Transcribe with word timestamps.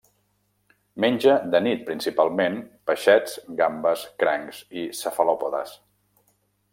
Menja 1.03 1.35
de 1.55 1.59
nit 1.65 1.83
principalment 1.89 2.57
peixets, 2.91 3.37
gambes, 3.61 4.07
crancs 4.23 4.63
i 4.83 4.87
cefalòpodes. 5.01 5.77